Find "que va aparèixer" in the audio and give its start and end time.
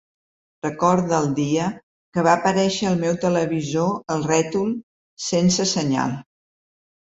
2.15-2.89